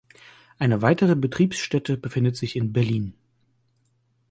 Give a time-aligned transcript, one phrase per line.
[0.57, 3.13] Eine weitere Betriebsstätte befindet sich in Berlin.